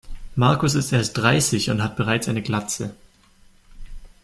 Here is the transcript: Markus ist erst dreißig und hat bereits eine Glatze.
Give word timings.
Markus 0.35 0.73
ist 0.73 0.91
erst 0.93 1.15
dreißig 1.19 1.69
und 1.69 1.83
hat 1.83 1.95
bereits 1.95 2.27
eine 2.27 2.41
Glatze. 2.41 2.95